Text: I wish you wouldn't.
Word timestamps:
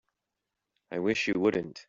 I 0.89 0.97
wish 0.97 1.27
you 1.27 1.35
wouldn't. 1.39 1.79